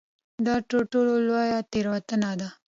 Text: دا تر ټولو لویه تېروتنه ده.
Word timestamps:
دا 0.45 0.55
تر 0.69 0.81
ټولو 0.91 1.13
لویه 1.27 1.59
تېروتنه 1.71 2.31
ده. 2.39 2.49